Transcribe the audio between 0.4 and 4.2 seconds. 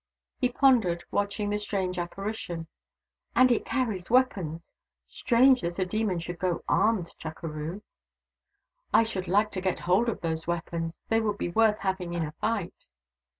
pondered, watching the strange apparition." And it carries